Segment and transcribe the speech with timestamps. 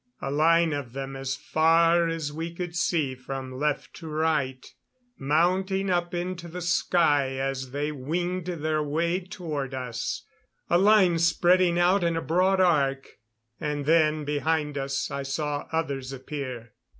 [0.19, 4.65] A line of them as far as we could see from left to right,
[5.19, 10.23] mounting up into the sky as they winged their way toward us
[10.71, 13.19] a line spreading out in a broad arc.
[13.59, 16.71] And then, behind us, I saw others appear.